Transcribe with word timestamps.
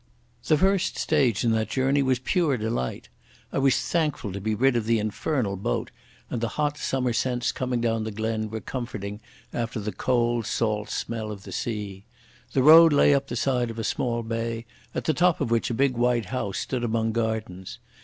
The 0.47 0.57
first 0.57 0.97
stage 0.97 1.43
in 1.43 1.51
that 1.51 1.69
journey 1.69 2.01
was 2.01 2.17
pure 2.17 2.57
delight. 2.57 3.09
I 3.53 3.59
was 3.59 3.77
thankful 3.79 4.33
to 4.33 4.41
be 4.41 4.55
rid 4.55 4.75
of 4.75 4.85
the 4.85 4.97
infernal 4.97 5.55
boat, 5.57 5.91
and 6.27 6.41
the 6.41 6.47
hot 6.57 6.79
summer 6.79 7.13
scents 7.13 7.51
coming 7.51 7.81
down 7.81 8.03
the 8.03 8.09
glen 8.09 8.49
were 8.49 8.61
comforting 8.61 9.21
after 9.53 9.79
the 9.79 9.91
cold, 9.91 10.47
salt 10.47 10.89
smell 10.89 11.31
of 11.31 11.43
the 11.43 11.51
sea. 11.51 12.03
The 12.53 12.63
road 12.63 12.93
lay 12.93 13.13
up 13.13 13.27
the 13.27 13.35
side 13.35 13.69
of 13.69 13.77
a 13.77 13.83
small 13.83 14.23
bay, 14.23 14.65
at 14.95 15.03
the 15.03 15.13
top 15.13 15.39
of 15.39 15.51
which 15.51 15.69
a 15.69 15.75
big 15.75 15.95
white 15.95 16.25
house 16.33 16.57
stood 16.57 16.83
among 16.83 17.11
gardens. 17.11 17.77